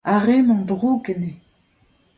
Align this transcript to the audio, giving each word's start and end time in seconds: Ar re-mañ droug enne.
Ar 0.13 0.21
re-mañ 0.25 0.59
droug 0.69 1.03
enne. 1.13 1.31